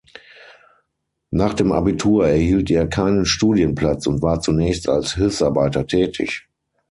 [1.29, 6.47] Nach dem Abitur erhielt er keinen Studienplatz und war zunächst als Hilfsarbeiter tätig.